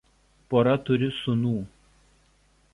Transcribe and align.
Pora 0.53 0.73
turi 0.87 1.11
sūnų. 1.19 1.53